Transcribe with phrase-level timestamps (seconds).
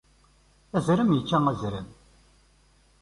[0.77, 1.87] Azrem yečča azrem!